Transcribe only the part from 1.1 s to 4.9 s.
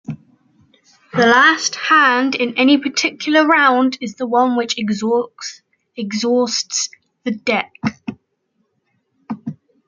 The last hand in any particular round is the one which